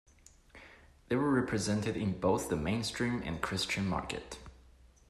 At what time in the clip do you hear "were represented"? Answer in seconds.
1.15-1.95